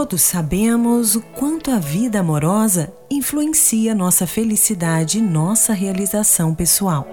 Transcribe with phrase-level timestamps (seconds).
[0.00, 7.06] Todos sabemos o quanto a vida amorosa influencia nossa felicidade e nossa realização pessoal.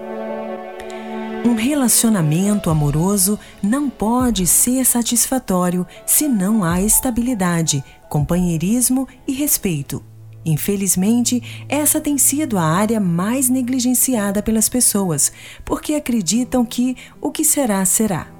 [1.44, 10.02] Um relacionamento amoroso não pode ser satisfatório se não há estabilidade, companheirismo e respeito.
[10.42, 15.30] Infelizmente, essa tem sido a área mais negligenciada pelas pessoas,
[15.62, 18.37] porque acreditam que o que será, será.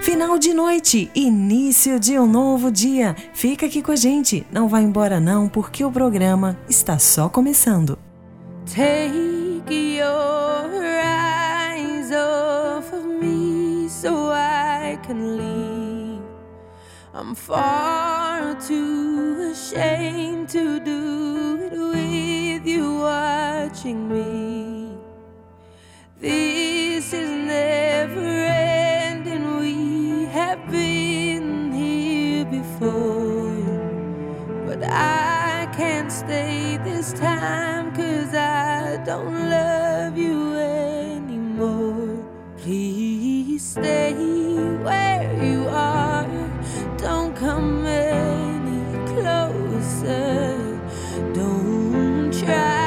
[0.00, 3.14] Final de noite, início de um novo dia.
[3.34, 7.98] Fica aqui com a gente, não vá embora não, porque o programa está só começando.
[8.64, 16.22] Take your eyes off of me so I can leave.
[17.12, 24.96] I'm far too ashamed to do it with you watching me.
[26.18, 28.59] This is never
[30.50, 33.54] have been here before.
[34.66, 42.18] But I can't stay this time cause I don't love you anymore.
[42.56, 44.14] Please stay
[44.82, 46.26] where you are.
[46.98, 50.58] Don't come any closer.
[51.32, 52.79] Don't try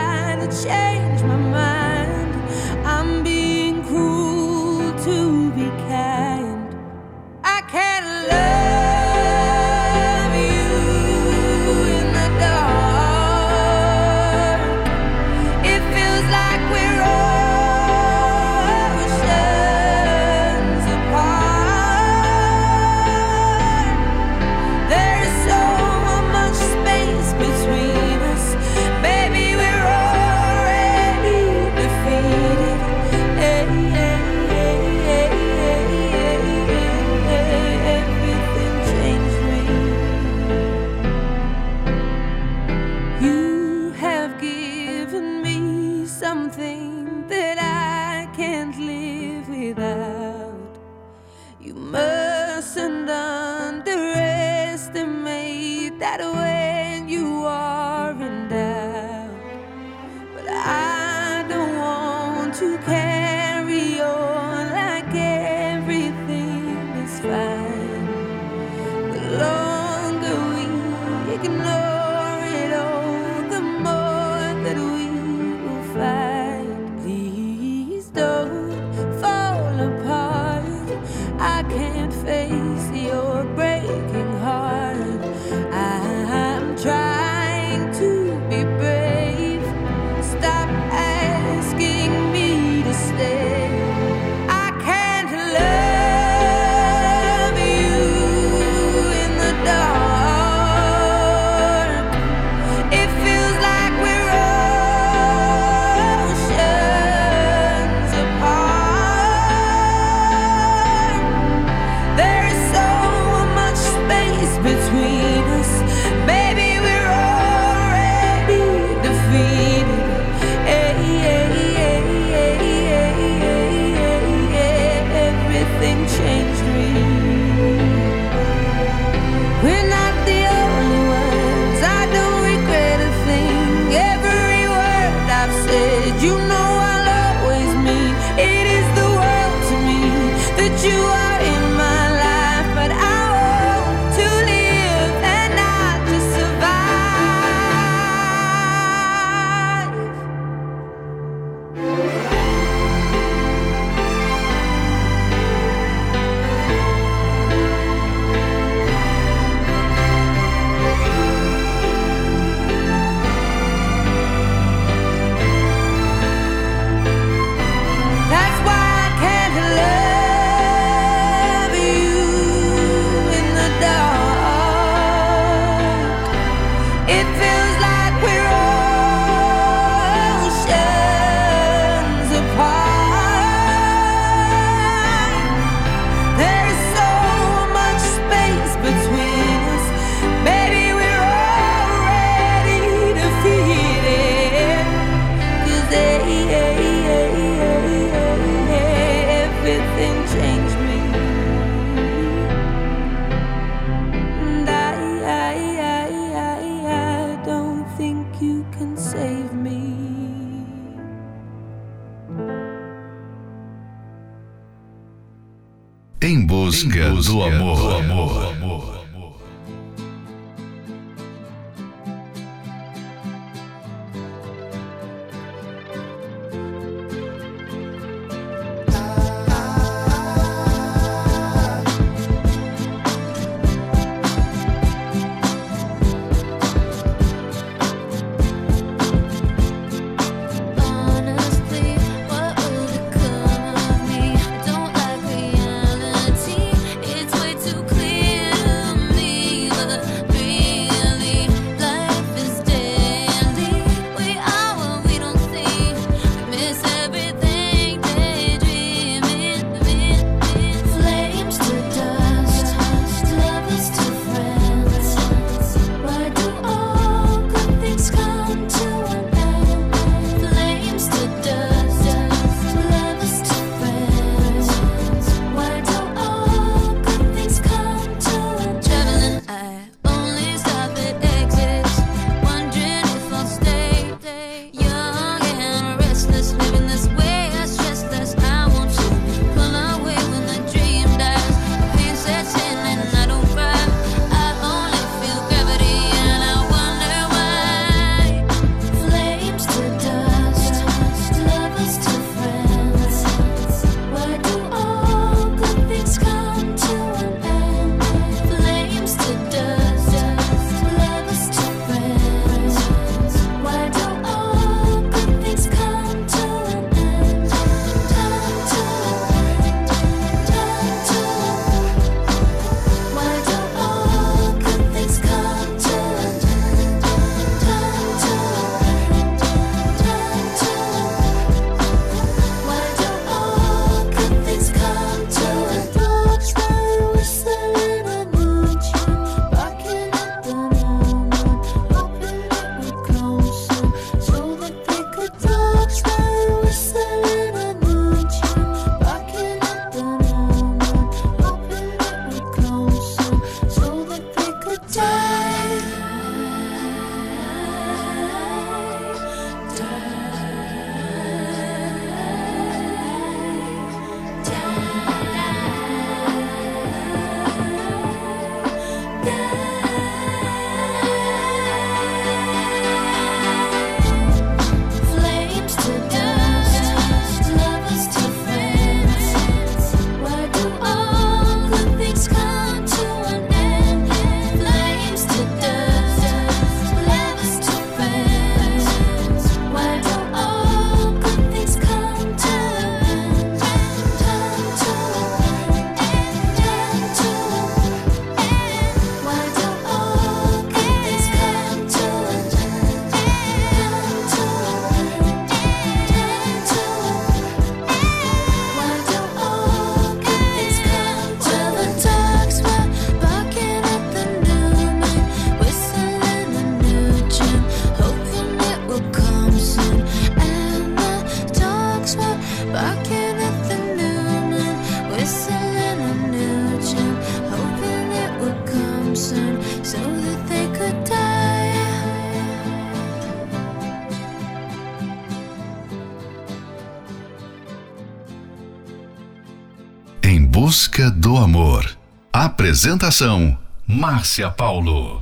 [442.73, 443.55] Apresentação:
[443.87, 445.21] Márcia Paulo.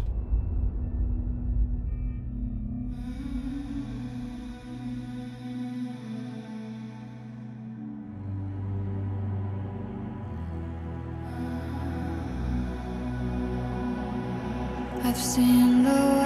[15.04, 16.21] I've seen the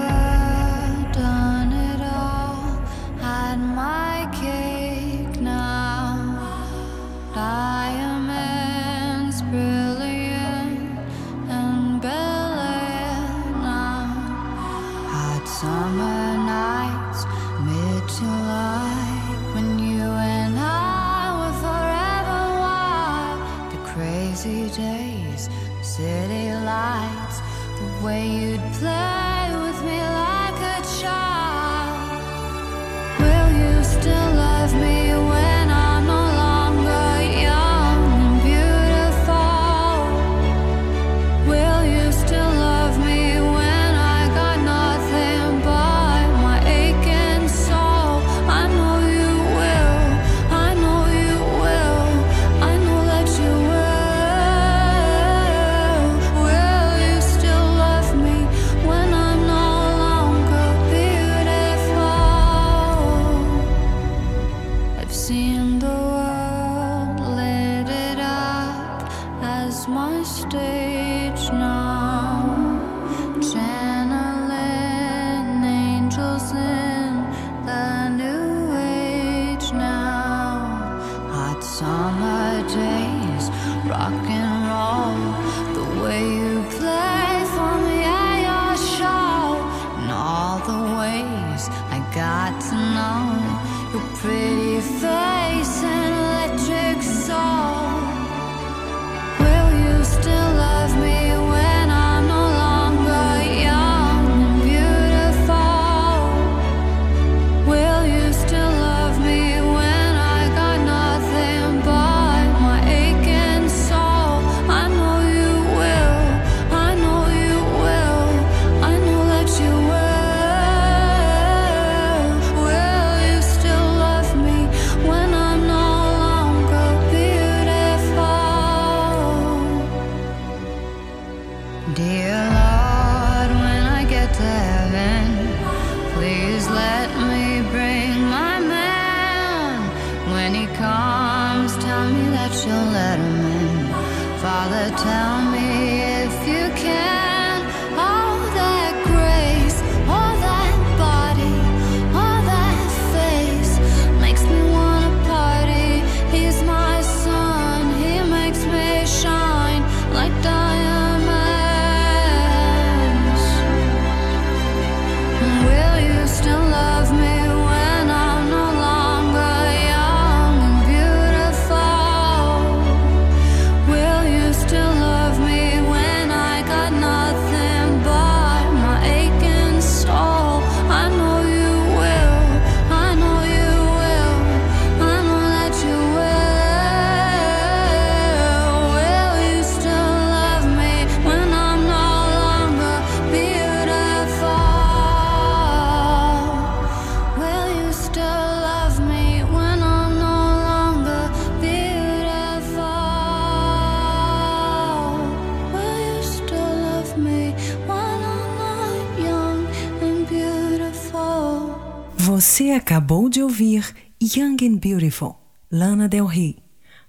[212.47, 215.35] Você acabou de ouvir Young and Beautiful,
[215.71, 216.57] Lana Del Rey.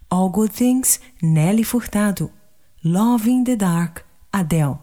[0.09, 2.31] All Good Things, Nelly Furtado.
[2.83, 4.01] Love in the Dark,
[4.33, 4.79] Adele.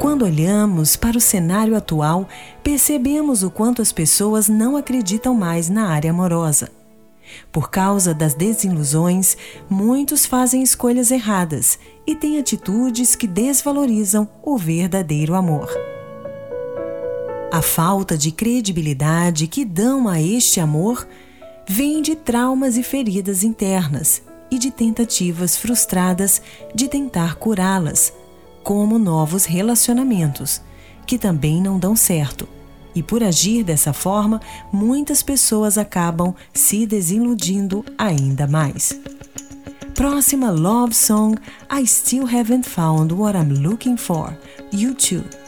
[0.00, 2.28] Quando olhamos para o cenário atual,
[2.62, 6.70] percebemos o quanto as pessoas não acreditam mais na área amorosa.
[7.50, 9.36] Por causa das desilusões,
[9.68, 15.68] muitos fazem escolhas erradas e têm atitudes que desvalorizam o verdadeiro amor.
[17.50, 21.08] A falta de credibilidade que dão a este amor
[21.66, 26.42] vem de traumas e feridas internas e de tentativas frustradas
[26.74, 28.12] de tentar curá-las,
[28.62, 30.60] como novos relacionamentos,
[31.06, 32.46] que também não dão certo.
[32.94, 39.00] E por agir dessa forma, muitas pessoas acabam se desiludindo ainda mais.
[39.94, 41.38] Próxima love song
[41.72, 44.36] I Still Haven't Found What I'm Looking For,
[44.70, 45.47] YouTube.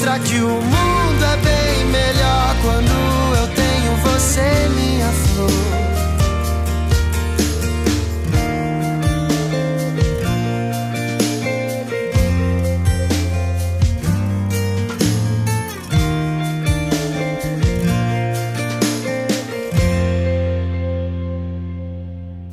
[0.00, 2.90] mostra que o mundo é bem melhor quando
[3.36, 5.50] eu tenho você, minha flor.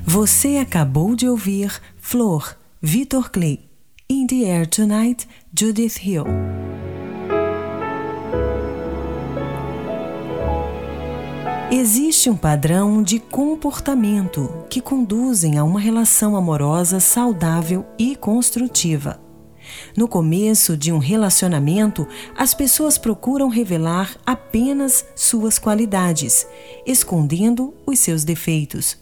[0.06, 3.62] Você acabou de ouvir Flor, Vitor Clay.
[4.10, 6.26] In the Air Tonight, Judith Hill.
[11.80, 19.22] Existe um padrão de comportamento que conduzem a uma relação amorosa saudável e construtiva.
[19.96, 26.48] No começo de um relacionamento, as pessoas procuram revelar apenas suas qualidades,
[26.84, 28.98] escondendo os seus defeitos.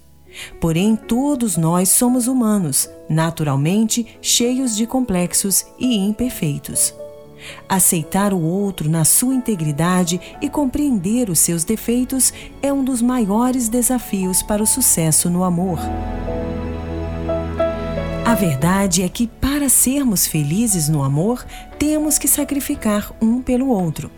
[0.59, 6.93] Porém, todos nós somos humanos, naturalmente cheios de complexos e imperfeitos.
[7.67, 13.69] Aceitar o outro na sua integridade e compreender os seus defeitos é um dos maiores
[13.69, 15.79] desafios para o sucesso no amor.
[18.25, 21.45] A verdade é que, para sermos felizes no amor,
[21.77, 24.09] temos que sacrificar um pelo outro.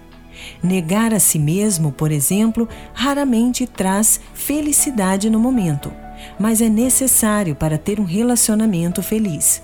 [0.63, 5.91] Negar a si mesmo, por exemplo, raramente traz felicidade no momento
[6.39, 9.61] mas é necessário para ter um relacionamento feliz.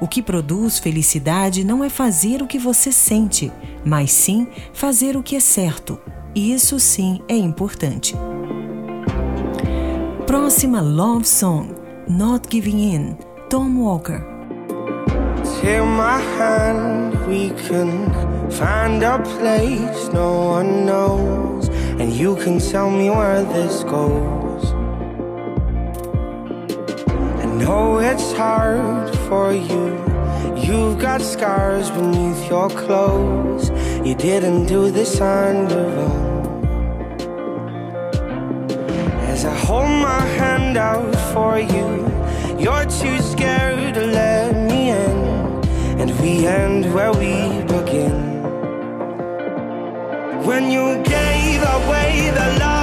[0.00, 3.52] O que produz felicidade não é fazer o que você sente,
[3.84, 5.98] mas sim fazer o que é certo.
[6.34, 8.14] Isso sim é importante.
[10.26, 11.68] Próxima Love Song,
[12.08, 13.16] Not Giving In,
[13.48, 14.34] Tom Walker.
[15.62, 18.10] My hand, we can
[18.50, 21.68] find a place no one knows,
[21.98, 24.74] and you can tell me where this goes.
[27.64, 29.86] know it's hard for you.
[30.56, 33.70] You've got scars beneath your clothes.
[34.06, 36.64] You didn't do this on your own.
[39.32, 41.88] As I hold my hand out for you,
[42.58, 45.18] you're too scared to let me in.
[46.00, 47.34] And we end where we
[47.74, 48.18] begin.
[50.48, 52.73] When you gave away the love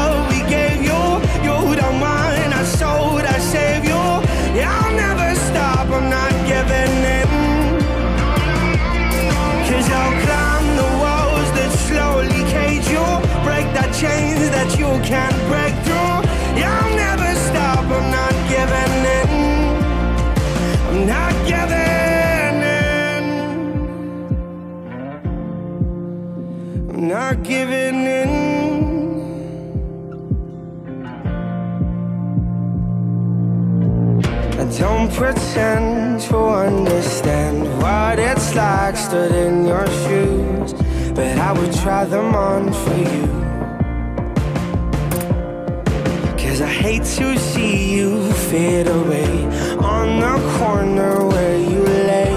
[15.11, 16.19] can't break through.
[16.63, 19.29] I'll never stop, I'm not giving in.
[20.87, 23.23] I'm not giving in.
[26.91, 28.31] I'm not giving in.
[34.61, 40.71] I don't pretend to understand what it's like stood in your shoes,
[41.13, 43.40] but I would try them on for you.
[46.99, 49.45] To see you fade away
[49.79, 52.35] on the corner where you lay,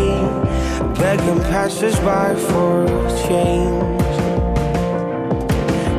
[0.95, 2.87] begging passersby for
[3.27, 4.17] change.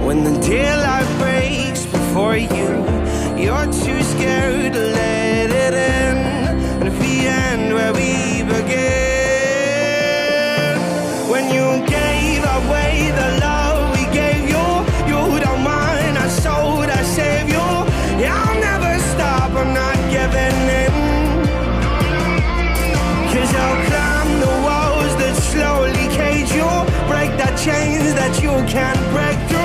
[0.05, 2.85] When the daylight breaks before you,
[3.37, 6.17] you're too scared to let it in
[6.81, 9.35] And the end where we begin.
[11.29, 11.85] When you
[27.57, 29.64] chains that you can't break through.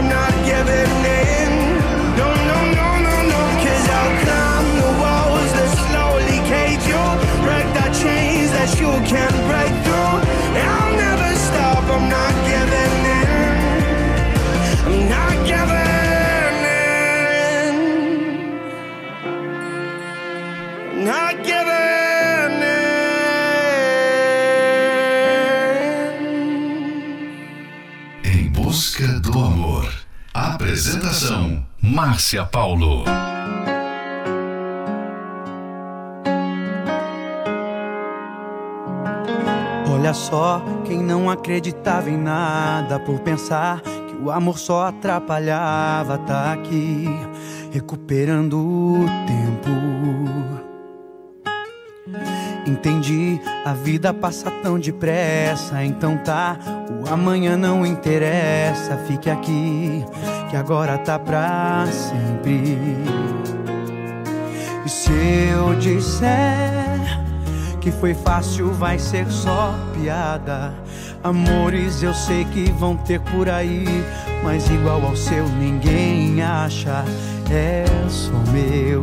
[0.00, 1.52] I'm not giving in.
[2.16, 3.40] No, no, no, no,
[3.98, 7.04] I'll climb the walls that slowly cage you?
[7.44, 9.79] Break the chains that you can't break
[30.80, 33.04] Apresentação: Márcia Paulo.
[39.92, 46.54] Olha só, quem não acreditava em nada por pensar que o amor só atrapalhava, tá
[46.54, 47.04] aqui
[47.70, 50.69] recuperando o tempo.
[52.66, 56.58] Entendi, a vida passa tão depressa, então tá,
[56.90, 60.04] o amanhã não interessa, fique aqui,
[60.50, 62.78] que agora tá pra sempre.
[64.84, 65.12] E se
[65.52, 66.90] eu disser
[67.80, 70.74] que foi fácil, vai ser só piada.
[71.24, 73.84] Amores eu sei que vão ter por aí,
[74.44, 77.04] mas igual ao seu ninguém acha,
[77.50, 79.02] é só meu.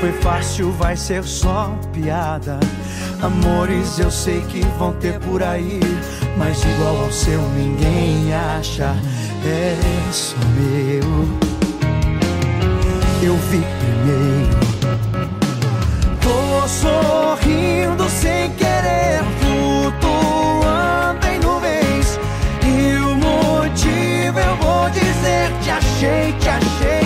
[0.00, 2.58] Foi fácil, vai ser só piada.
[3.22, 5.80] Amores eu sei que vão ter por aí,
[6.36, 8.94] mas igual ao seu ninguém acha,
[9.44, 9.76] é
[10.12, 11.46] só meu.
[13.22, 14.56] Eu vi primeiro.
[16.20, 22.18] Tô sorrindo sem querer, flutuando em nuvens.
[22.62, 27.05] E o motivo eu vou dizer: te achei, te achei.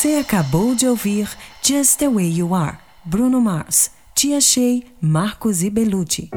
[0.00, 1.28] Você acabou de ouvir
[1.62, 6.30] Just the Way You Are, Bruno Mars, Tia Shea, Marcos e Bellucci.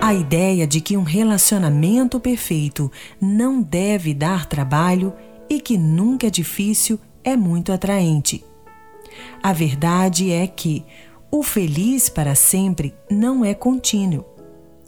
[0.00, 2.88] A ideia de que um relacionamento perfeito
[3.20, 5.12] não deve dar trabalho
[5.50, 8.44] e que nunca é difícil é muito atraente.
[9.42, 10.84] A verdade é que
[11.32, 14.33] o feliz para sempre não é contínuo.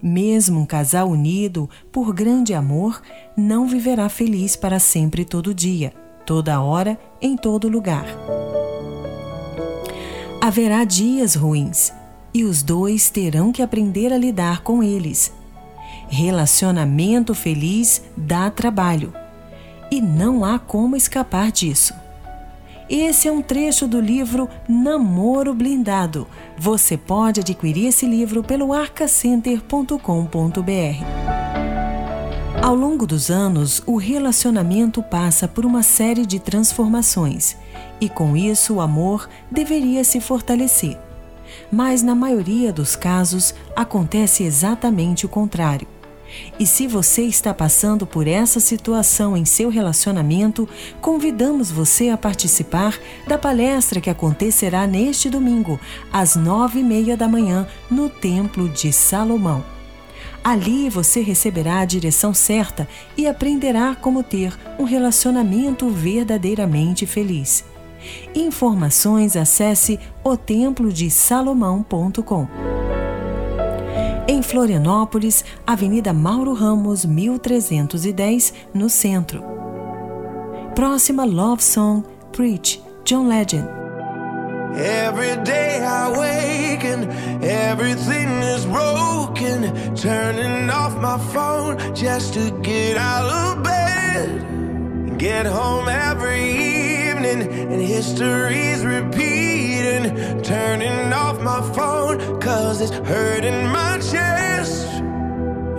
[0.08, 3.02] Mesmo um casal unido por grande amor
[3.36, 5.92] não viverá feliz para sempre todo dia,
[6.24, 8.06] toda hora, em todo lugar.
[10.40, 11.92] Haverá dias ruins
[12.32, 15.32] e os dois terão que aprender a lidar com eles.
[16.08, 19.12] Relacionamento feliz dá trabalho
[19.90, 21.92] e não há como escapar disso.
[22.88, 26.24] Esse é um trecho do livro Namoro Blindado.
[26.56, 29.98] Você pode adquirir esse livro pelo arcacenter.com.br.
[32.62, 37.56] Ao longo dos anos, o relacionamento passa por uma série de transformações
[38.00, 40.96] e, com isso, o amor deveria se fortalecer.
[41.72, 45.88] Mas, na maioria dos casos, acontece exatamente o contrário.
[46.58, 50.68] E se você está passando por essa situação em seu relacionamento,
[51.00, 55.78] convidamos você a participar da palestra que acontecerá neste domingo,
[56.12, 59.64] às nove e meia da manhã, no Templo de Salomão.
[60.42, 67.64] Ali você receberá a direção certa e aprenderá como ter um relacionamento verdadeiramente feliz.
[68.34, 72.85] Informações acesse otemplodesalomão.com.
[74.28, 79.40] Em Florianópolis, Avenida Mauro Ramos, 1310, no centro.
[80.74, 82.02] Próxima Love Song,
[82.32, 83.68] Preach, John Legend.
[84.74, 87.06] Every day I wake and
[87.42, 89.72] everything is broken.
[89.94, 95.18] Turning off my phone just to get out of bed.
[95.18, 96.85] Get home every evening
[97.24, 100.42] and history's repeating.
[100.42, 104.86] Turning off my phone cause it's hurting my chest.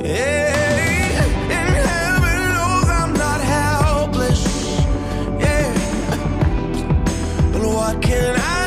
[0.04, 1.24] Yeah.
[1.58, 4.44] And heaven knows I'm not helpless.
[5.40, 5.74] Yeah.
[7.52, 8.48] But what can I do?
[8.48, 8.67] I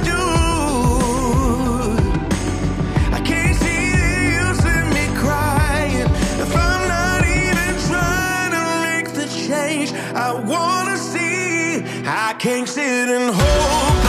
[12.40, 13.99] can't sit and hope.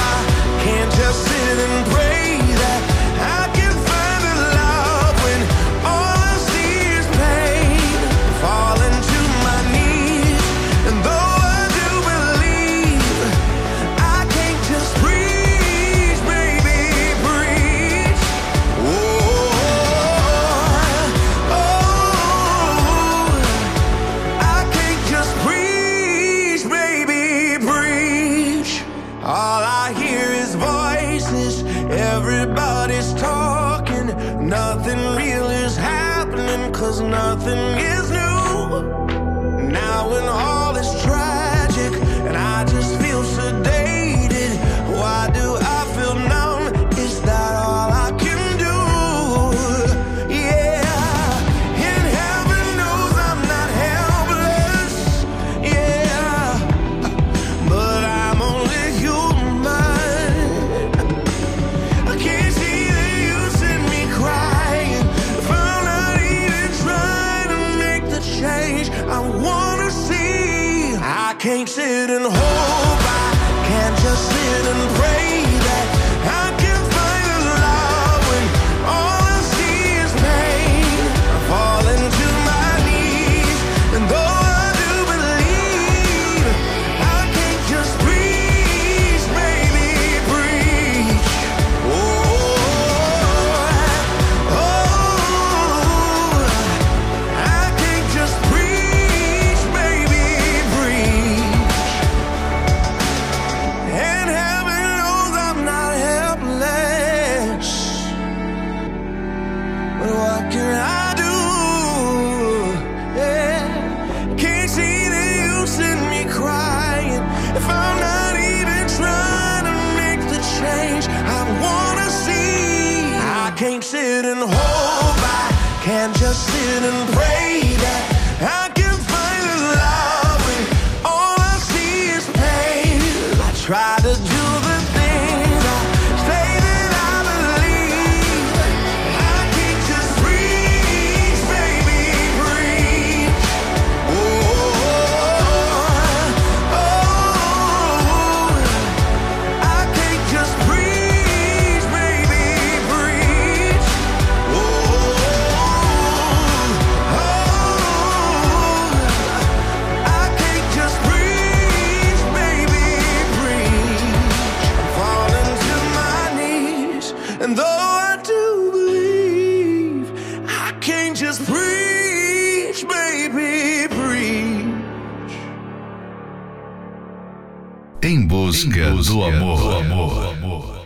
[179.26, 179.78] amor.
[179.78, 180.13] Amor.
[180.13, 180.82] Do amor.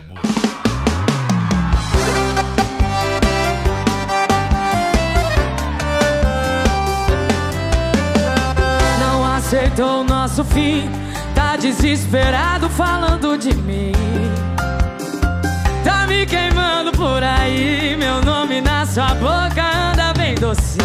[9.00, 10.90] Não aceitou o nosso fim.
[11.34, 13.92] Tá desesperado falando de mim.
[15.84, 17.96] Tá me queimando por aí.
[17.96, 20.78] Meu nome na sua boca anda bem doce.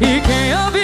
[0.00, 0.79] E quem ouve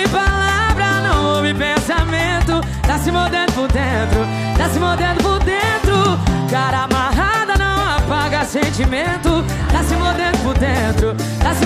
[4.97, 6.51] mordendo por dentro.
[6.51, 9.45] Cara amarrada não apaga sentimento.
[9.71, 11.15] Tá se mordendo por dentro.
[11.43, 11.66] Tá se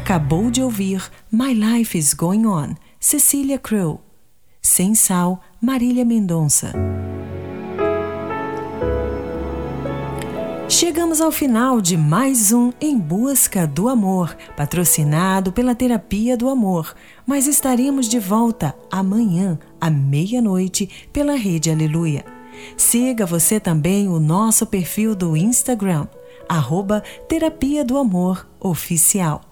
[0.00, 4.00] Acabou de ouvir My Life is Going On, Cecília Crow.
[4.62, 6.72] Sem Sal, Marília Mendonça.
[10.70, 16.94] Chegamos ao final de mais um Em Busca do Amor, patrocinado pela Terapia do Amor,
[17.26, 22.24] mas estaremos de volta amanhã, à meia-noite, pela Rede Aleluia.
[22.74, 26.06] Siga você também o nosso perfil do Instagram,
[26.48, 29.49] arroba Terapia do Amor Oficial.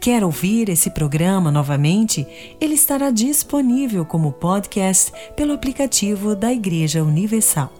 [0.00, 2.26] Quer ouvir esse programa novamente?
[2.60, 7.72] Ele estará disponível como podcast pelo aplicativo da Igreja Universal.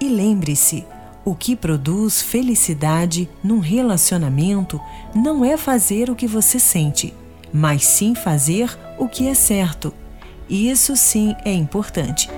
[0.00, 0.84] E lembre-se,
[1.24, 4.80] o que produz felicidade num relacionamento
[5.14, 7.12] não é fazer o que você sente,
[7.52, 9.92] mas sim fazer o que é certo.
[10.48, 12.28] Isso sim é importante.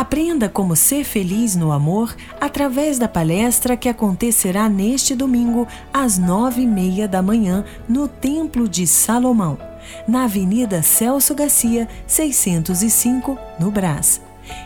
[0.00, 6.62] Aprenda como ser feliz no amor através da palestra que acontecerá neste domingo às nove
[6.62, 9.58] e meia da manhã no Templo de Salomão,
[10.08, 14.22] na Avenida Celso Garcia, 605, no Brás.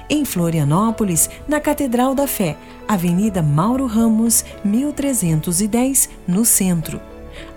[0.08, 2.56] Em Florianópolis, na Catedral da Fé,
[2.86, 7.00] Avenida Mauro Ramos, 1310, no centro.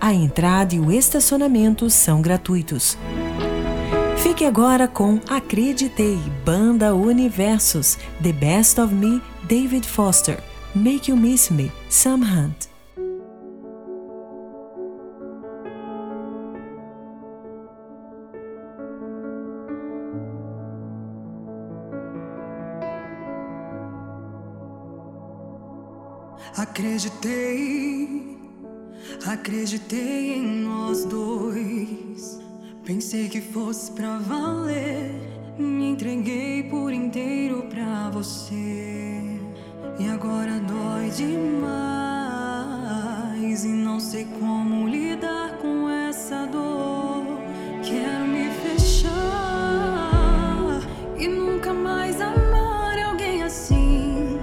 [0.01, 2.97] A entrada e o estacionamento são gratuitos.
[4.17, 10.43] Fique agora com Acreditei, Banda Universos, The Best of Me, David Foster,
[10.73, 12.67] Make You Miss Me, Sam Hunt.
[26.55, 28.37] Acreditei,
[29.25, 32.46] acreditei em nós dois.
[32.87, 35.11] Pensei que fosse pra valer.
[35.59, 39.41] Me entreguei por inteiro pra você.
[39.99, 41.65] E agora dói demais.
[43.65, 47.25] E não sei como lidar com essa dor.
[47.83, 49.11] Quero me fechar
[51.17, 54.39] e nunca mais amar alguém assim.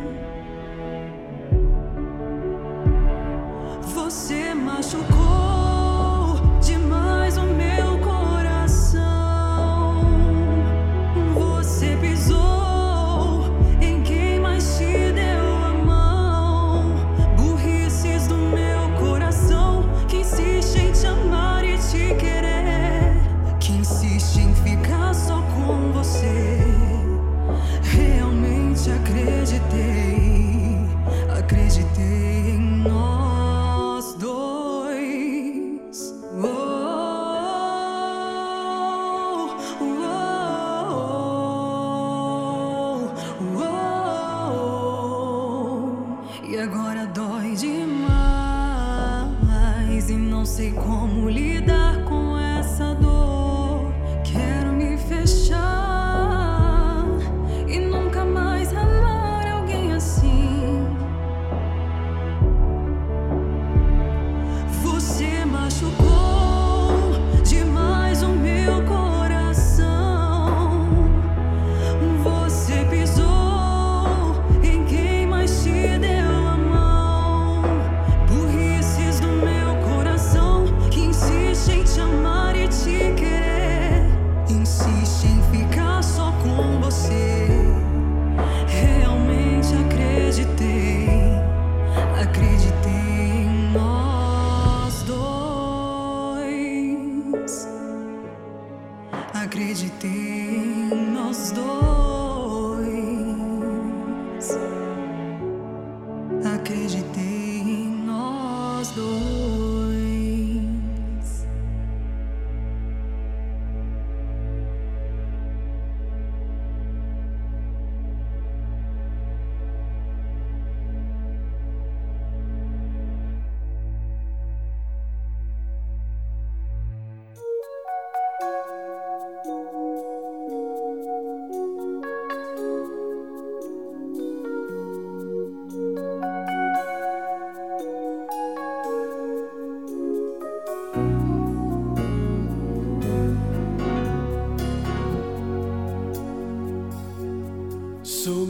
[3.94, 5.53] Você machucou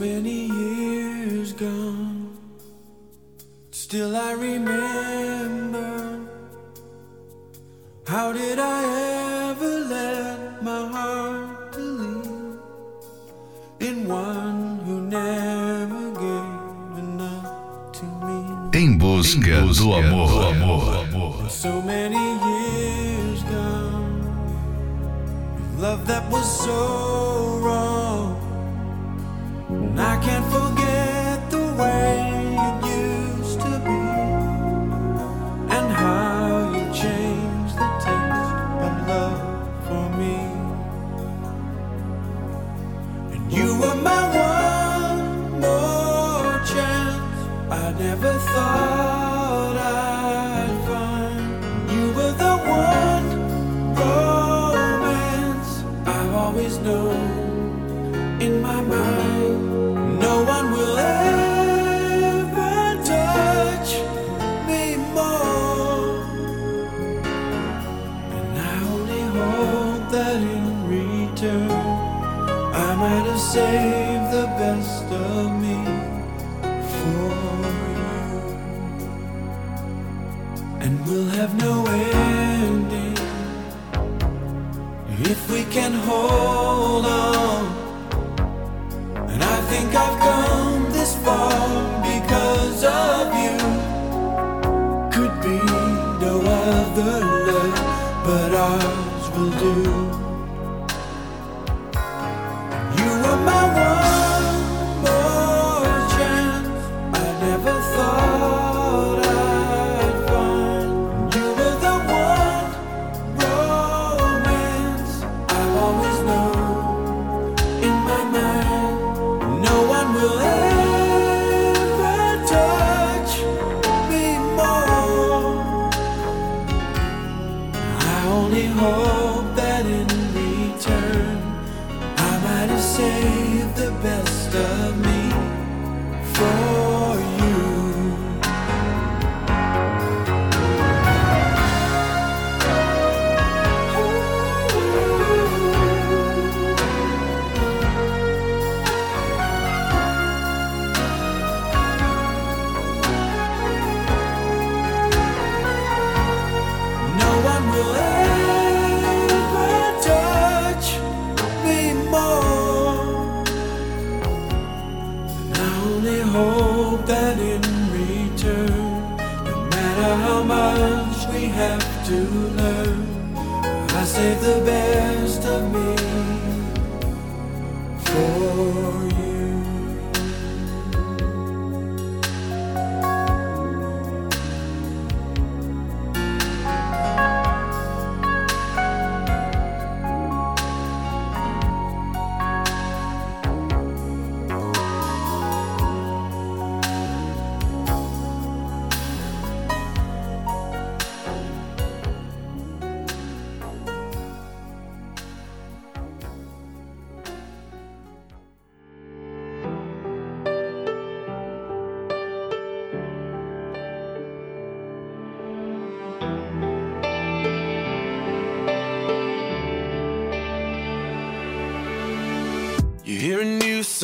[0.04, 2.36] many years gone,
[3.70, 5.92] still I remember.
[8.06, 8.80] How did I
[9.48, 12.58] ever let my heart believe
[13.88, 17.48] in one who never gave enough
[17.98, 18.38] to me?
[18.80, 21.48] Em busca, do amor.
[21.48, 24.20] so many years gone.
[25.78, 27.23] Love that was so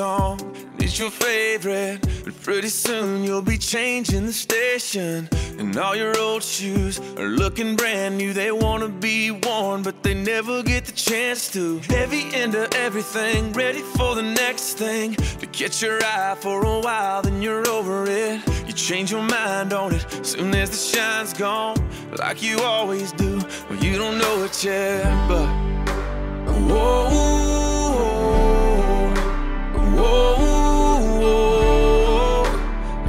[0.00, 0.40] song,
[0.78, 2.00] it's your favorite.
[2.24, 5.28] But pretty soon you'll be changing the station.
[5.58, 8.32] And all your old shoes are looking brand new.
[8.32, 11.80] They wanna be worn, but they never get the chance to.
[11.96, 15.16] Heavy into everything, ready for the next thing.
[15.40, 18.40] To catch your eye for a while, then you're over it.
[18.66, 21.76] You change your mind on it soon as the shine's gone,
[22.16, 23.32] like you always do.
[23.68, 25.48] Well, you don't know it yet, but.
[26.70, 27.39] Whoa.
[30.00, 31.44] Whoa,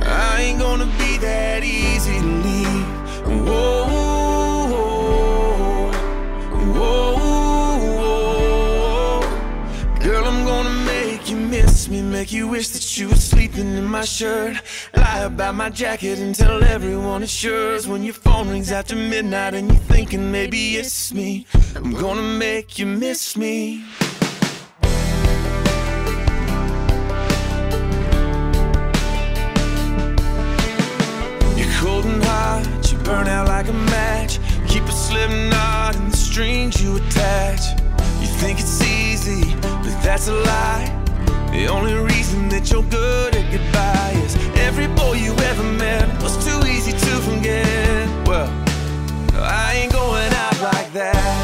[0.03, 1.51] I ain't gonna be that.
[3.23, 3.91] Whoa,
[6.75, 7.21] whoa,
[9.99, 13.85] girl, I'm gonna make you miss me, make you wish that you were sleeping in
[13.85, 14.57] my shirt.
[14.95, 17.87] Lie about my jacket and tell everyone it's yours.
[17.87, 22.77] When your phone rings after midnight and you're thinking maybe it's me, I'm gonna make
[22.77, 23.83] you miss me.
[35.29, 37.79] Knot in the strings you attach.
[38.19, 40.87] You think it's easy, but that's a lie.
[41.51, 46.43] The only reason that you're good at goodbye is every boy you ever met was
[46.43, 48.27] too easy to forget.
[48.27, 48.49] Well,
[49.35, 51.40] I ain't going out like that.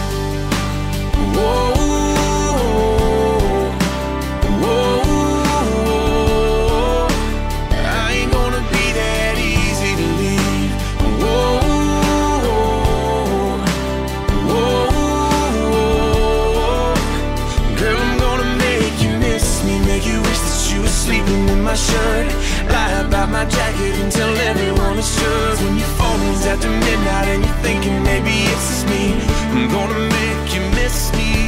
[20.05, 22.27] you wish that you were sleeping in my shirt.
[22.69, 27.27] Lie about my jacket and tell everyone it's yours When your phone is after midnight
[27.33, 29.13] and you're thinking maybe it's just me
[29.55, 31.46] I'm gonna make you miss me.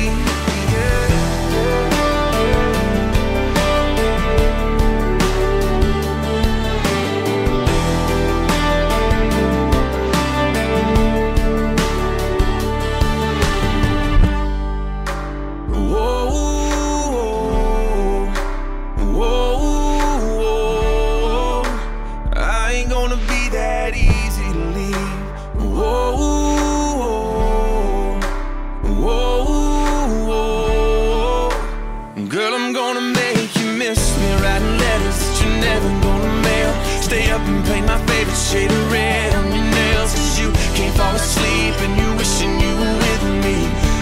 [38.49, 40.11] Shade of red on your nails.
[40.17, 43.57] Cause you can't fall asleep and you wishing you were with me.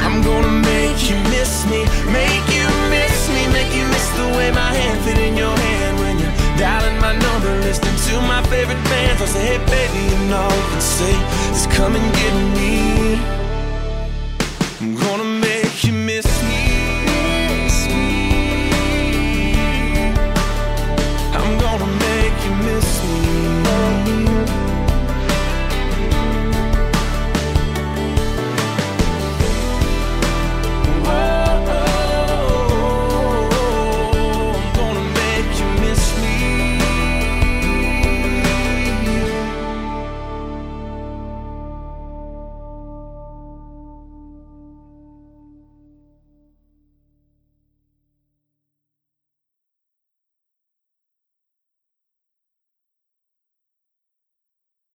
[0.07, 1.83] I'm gonna make you miss me.
[2.15, 3.43] Make you miss me.
[3.51, 7.11] Make you miss the way my hand fit in your hand when you're dialing my
[7.27, 9.21] number, listening to my favorite bands.
[9.21, 11.13] I say, hey baby, you know, and say,
[11.51, 13.36] just come and get me.